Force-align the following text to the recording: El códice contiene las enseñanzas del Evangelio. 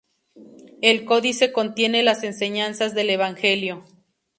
El 0.81 1.05
códice 1.05 1.51
contiene 1.51 2.01
las 2.01 2.23
enseñanzas 2.23 2.95
del 2.95 3.11
Evangelio. 3.11 3.83